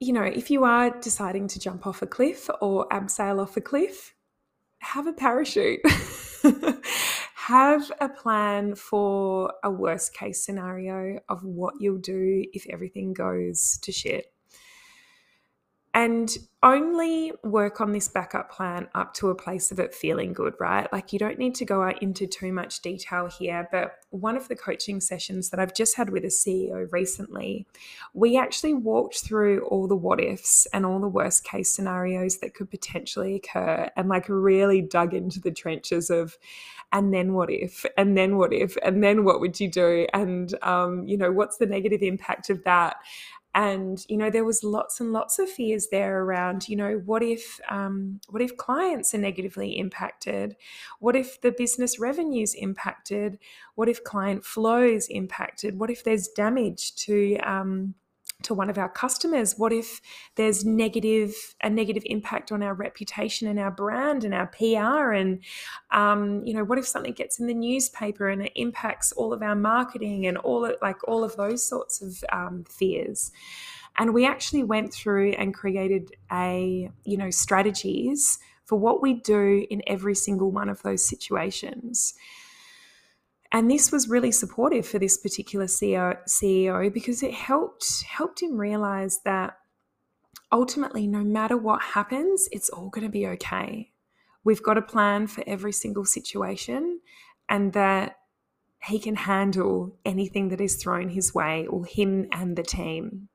[0.00, 3.56] you know, if you are deciding to jump off a cliff or um, abseil off
[3.56, 4.14] a cliff,
[4.78, 5.80] have a parachute.
[7.34, 13.78] have a plan for a worst case scenario of what you'll do if everything goes
[13.82, 14.26] to shit
[16.00, 20.54] and only work on this backup plan up to a place of it feeling good,
[20.58, 20.90] right?
[20.94, 24.56] Like you don't need to go into too much detail here, but one of the
[24.56, 27.66] coaching sessions that I've just had with a CEO recently,
[28.14, 32.54] we actually walked through all the what ifs and all the worst case scenarios that
[32.54, 36.38] could potentially occur and like really dug into the trenches of
[36.92, 37.86] and then what if?
[37.96, 38.76] And then what if?
[38.82, 40.08] And then what would you do?
[40.12, 42.96] And um, you know what's the negative impact of that
[43.54, 47.22] and you know there was lots and lots of fears there around you know what
[47.22, 50.56] if um, what if clients are negatively impacted?
[51.00, 53.38] What if the business revenues impacted?
[53.74, 55.78] What if client flows impacted?
[55.78, 57.94] What if there's damage to um,
[58.42, 60.00] to one of our customers what if
[60.36, 65.40] there's negative a negative impact on our reputation and our brand and our pr and
[65.90, 69.42] um, you know what if something gets in the newspaper and it impacts all of
[69.42, 73.30] our marketing and all of, like all of those sorts of um, fears?
[73.98, 79.66] And we actually went through and created a you know strategies for what we do
[79.68, 82.14] in every single one of those situations
[83.52, 88.56] and this was really supportive for this particular CEO, CEO because it helped helped him
[88.56, 89.56] realize that
[90.52, 93.90] ultimately no matter what happens it's all going to be okay.
[94.44, 97.00] We've got a plan for every single situation
[97.48, 98.16] and that
[98.84, 103.29] he can handle anything that is thrown his way or him and the team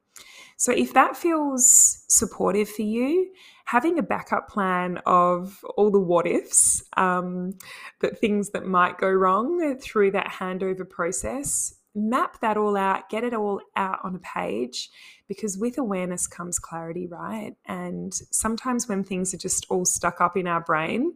[0.58, 3.32] so if that feels supportive for you
[3.66, 7.58] having a backup plan of all the what ifs, um,
[8.20, 13.34] things that might go wrong through that handover process, map that all out, get it
[13.34, 14.90] all out on a page
[15.28, 17.56] because with awareness comes clarity, right?
[17.66, 21.14] And sometimes when things are just all stuck up in our brain,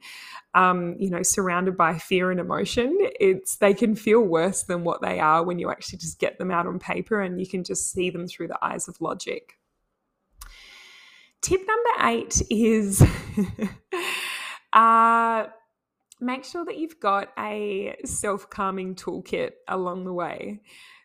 [0.55, 5.01] um, you know, surrounded by fear and emotion, it's they can feel worse than what
[5.01, 7.91] they are when you actually just get them out on paper and you can just
[7.91, 9.59] see them through the eyes of logic.
[11.41, 13.01] Tip number eight is
[14.73, 15.45] uh,
[16.19, 20.61] make sure that you've got a self calming toolkit along the way.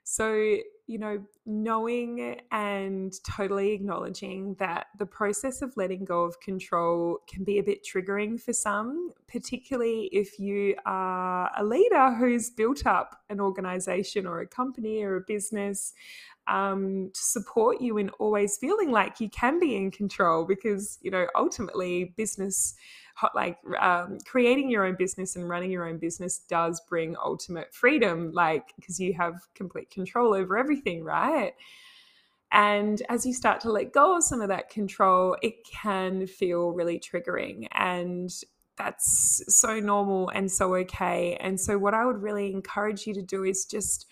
[0.06, 7.20] So, you know, knowing and totally acknowledging that the process of letting go of control
[7.26, 12.84] can be a bit triggering for some, particularly if you are a leader who's built
[12.84, 15.94] up an organization or a company or a business
[16.46, 21.10] um, to support you in always feeling like you can be in control because, you
[21.10, 22.74] know, ultimately business
[23.34, 28.32] like um, creating your own business and running your own business does bring ultimate freedom
[28.32, 31.52] like because you have complete control over everything right
[32.52, 36.70] And as you start to let go of some of that control, it can feel
[36.70, 37.66] really triggering.
[37.72, 38.30] And
[38.76, 41.36] that's so normal and so okay.
[41.40, 44.06] And so, what I would really encourage you to do is just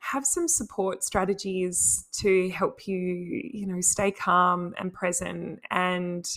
[0.00, 6.28] have some support strategies to help you, you know, stay calm and present and,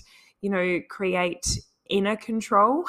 [0.42, 1.60] you know, create
[1.92, 2.86] inner control.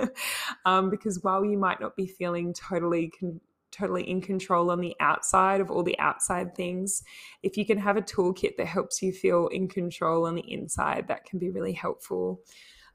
[0.64, 3.40] um, because while you might not be feeling totally con-
[3.70, 7.02] totally in control on the outside of all the outside things.
[7.42, 11.06] If you can have a toolkit that helps you feel in control on the inside,
[11.08, 12.40] that can be really helpful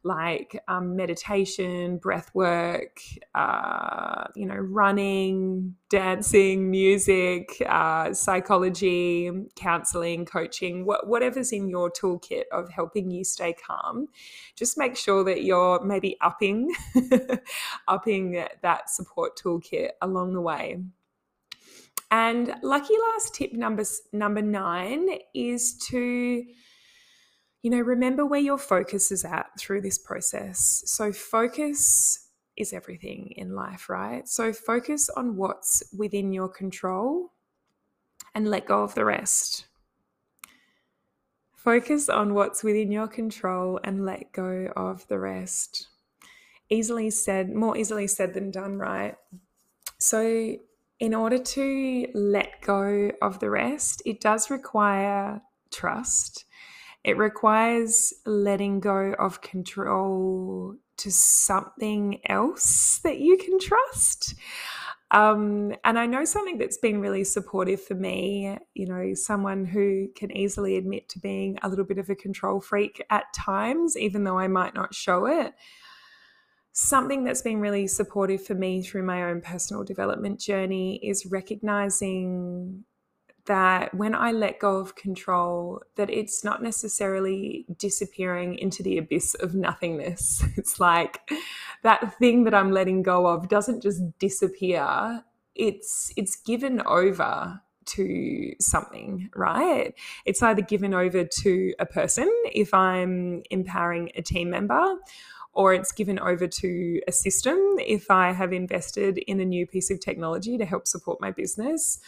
[0.04, 2.99] like um, meditation, breath work,
[3.34, 12.43] uh, you know, running, dancing, music, uh, psychology, counseling, coaching, wh- whatever's in your toolkit
[12.51, 14.08] of helping you stay calm.
[14.56, 16.74] Just make sure that you're maybe upping,
[17.88, 20.78] upping that support toolkit along the way.
[22.12, 26.43] And lucky last tip number number nine is to
[27.64, 30.84] you know, remember where your focus is at through this process.
[30.86, 34.28] So, focus is everything in life, right?
[34.28, 37.32] So, focus on what's within your control
[38.36, 39.66] and let go of the rest.
[41.55, 45.88] Focus on what's within your control and let go of the rest.
[46.70, 49.16] Easily said, more easily said than done, right?
[49.99, 50.57] So,
[50.99, 55.41] in order to let go of the rest, it does require
[55.72, 56.43] trust
[57.04, 64.36] it requires letting go of control to something else that you can trust.
[65.12, 70.08] Um, and I know something that's been really supportive for me, you know, someone who
[70.16, 74.24] can easily admit to being a little bit of a control freak at times, even
[74.24, 75.54] though I might not show it.
[76.72, 82.84] Something that's been really supportive for me through my own personal development journey is recognizing
[83.46, 89.36] that when I let go of control, that it's not necessarily disappearing into the abyss
[89.36, 90.44] of nothingness.
[90.58, 91.30] It's like
[91.84, 95.24] that thing that I'm letting go of doesn't just disappear.
[95.56, 99.94] It's it's given over to something, right?
[100.26, 104.96] It's either given over to a person if I'm empowering a team member,
[105.54, 109.91] or it's given over to a system if I have invested in a new piece
[109.91, 112.00] of technology to help support my business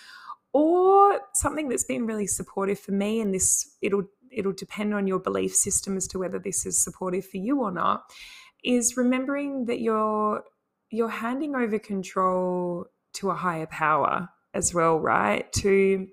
[0.56, 5.20] or something that's been really supportive for me and this it'll it'll depend on your
[5.20, 8.04] belief system as to whether this is supportive for you or not
[8.64, 10.46] is remembering that you're
[10.90, 15.52] you're handing over control to a higher power as well right?
[15.52, 16.08] To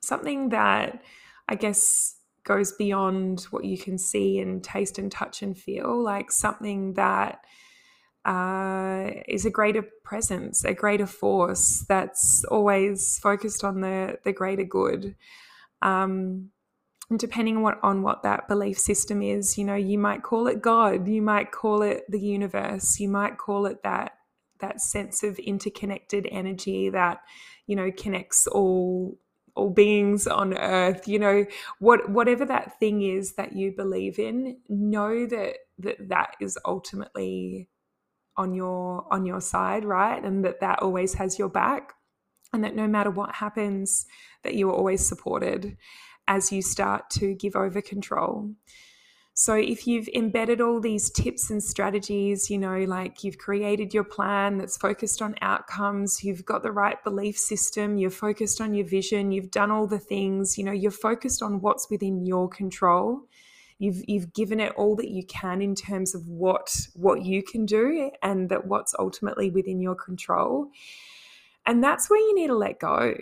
[0.00, 1.00] something that
[1.48, 6.32] i guess goes beyond what you can see and taste and touch and feel like
[6.32, 7.38] something that
[8.26, 14.64] uh, is a greater presence, a greater force that's always focused on the the greater
[14.64, 15.14] good.
[15.80, 16.50] Um,
[17.16, 20.60] depending on what, on what that belief system is, you know, you might call it
[20.60, 24.12] God, you might call it the universe, you might call it that
[24.60, 27.20] that sense of interconnected energy that
[27.66, 29.18] you know connects all
[29.54, 31.44] all beings on earth you know
[31.78, 37.68] what whatever that thing is that you believe in know that that that is ultimately
[38.36, 40.22] on your on your side right?
[40.22, 41.92] And that that always has your back.
[42.52, 44.06] And that no matter what happens
[44.44, 45.76] that you are always supported
[46.28, 48.50] as you start to give over control.
[49.38, 54.04] So if you've embedded all these tips and strategies you know like you've created your
[54.04, 58.86] plan that's focused on outcomes you've got the right belief system you're focused on your
[58.86, 63.28] vision you've done all the things you know you're focused on what's within your control
[63.78, 67.66] you've you've given it all that you can in terms of what what you can
[67.66, 70.68] do and that what's ultimately within your control.
[71.66, 73.14] And that's where you need to let go.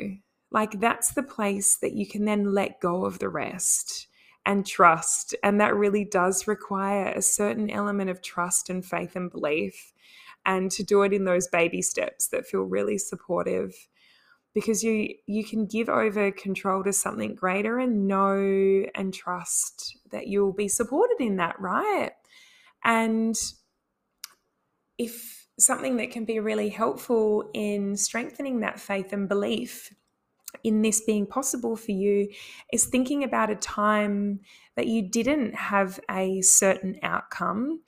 [0.50, 4.06] Like that's the place that you can then let go of the rest
[4.46, 5.34] and trust.
[5.42, 9.92] And that really does require a certain element of trust and faith and belief
[10.46, 13.74] and to do it in those baby steps that feel really supportive
[14.54, 20.28] because you you can give over control to something greater and know and trust that
[20.28, 22.12] you'll be supported in that right?
[22.84, 23.36] And
[24.96, 29.92] if something that can be really helpful in strengthening that faith and belief
[30.62, 32.28] in this being possible for you
[32.72, 34.40] is thinking about a time
[34.76, 37.80] that you didn't have a certain outcome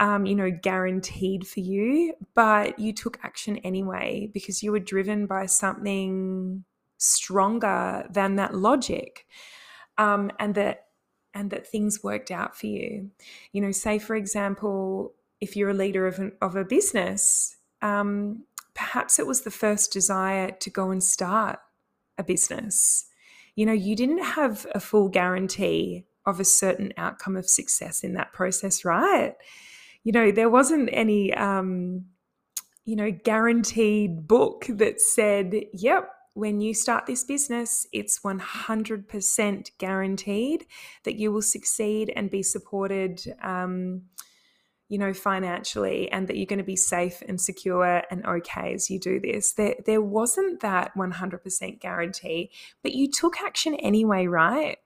[0.00, 5.26] um, you know, guaranteed for you, but you took action anyway because you were driven
[5.26, 6.64] by something
[6.98, 9.26] stronger than that logic,
[9.96, 10.86] um, and that
[11.34, 13.10] and that things worked out for you.
[13.52, 18.44] You know, say for example, if you're a leader of an, of a business, um,
[18.74, 21.58] perhaps it was the first desire to go and start
[22.16, 23.08] a business
[23.58, 28.12] you know, you didn't have a full guarantee of a certain outcome of success in
[28.12, 29.34] that process, right?
[30.08, 32.06] You know, there wasn't any, um,
[32.86, 40.64] you know, guaranteed book that said, yep, when you start this business, it's 100% guaranteed
[41.04, 43.20] that you will succeed and be supported.
[43.42, 44.04] Um,
[44.88, 48.88] you know, financially and that you're going to be safe and secure and okay as
[48.88, 49.52] you do this.
[49.52, 52.50] There, there wasn't that 100% guarantee,
[52.82, 54.78] but you took action anyway, right?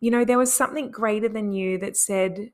[0.00, 2.50] You know, there was something greater than you that said,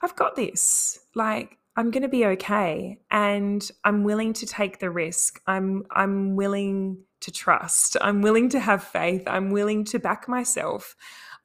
[0.00, 0.98] I've got this.
[1.14, 5.40] Like, I'm going to be okay and I'm willing to take the risk.
[5.46, 7.96] I'm I'm willing to trust.
[8.00, 9.24] I'm willing to have faith.
[9.26, 10.94] I'm willing to back myself.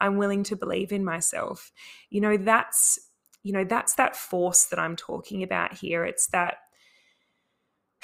[0.01, 1.71] I'm willing to believe in myself.
[2.09, 2.99] You know, that's
[3.43, 6.57] you know that's that force that i'm talking about here it's that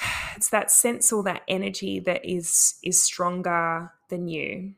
[0.36, 4.74] it's that sense or that energy that is is stronger than you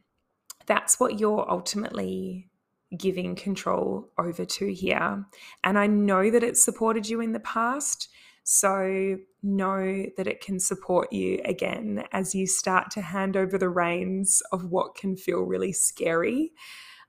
[0.67, 2.49] that's what you're ultimately
[2.97, 5.25] giving control over to here
[5.65, 8.09] and i know that it supported you in the past
[8.45, 13.69] so know that it can support you again as you start to hand over the
[13.69, 16.53] reins of what can feel really scary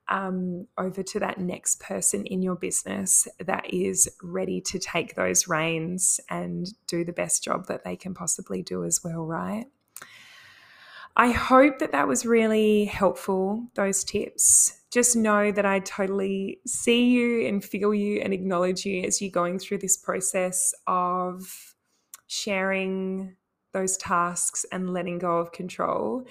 [0.09, 5.47] um, over to that next person in your business that is ready to take those
[5.47, 9.65] reins and do the best job that they can possibly do as well, right?
[11.19, 14.83] I hope that that was really helpful, those tips.
[14.89, 19.29] Just know that I totally see you and feel you and acknowledge you as you're
[19.29, 21.75] going through this process of
[22.27, 23.35] sharing
[23.73, 26.25] those tasks and letting go of control.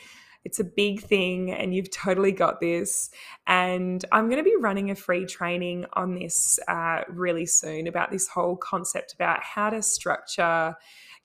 [0.46, 3.10] It's a big thing, and you've totally got this.
[3.46, 8.10] And I'm going to be running a free training on this uh, really soon about
[8.10, 10.74] this whole concept about how to structure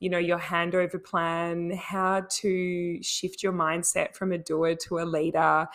[0.03, 5.05] you know your handover plan how to shift your mindset from a doer to a
[5.05, 5.65] leader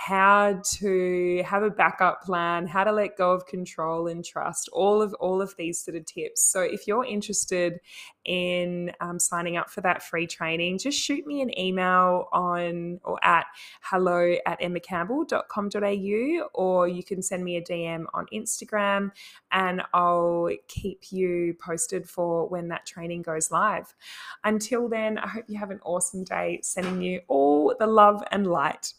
[0.00, 5.02] how to have a backup plan, how to let go of control and trust, all
[5.02, 6.42] of all of these sort of tips.
[6.42, 7.80] So if you're interested
[8.24, 13.22] in um, signing up for that free training, just shoot me an email on or
[13.22, 13.44] at
[13.82, 19.10] hello at emmacampbell.com.au or you can send me a DM on Instagram
[19.52, 23.94] and I'll keep you posted for when that training goes live.
[24.44, 28.46] Until then, I hope you have an awesome day, sending you all the love and
[28.46, 28.94] light.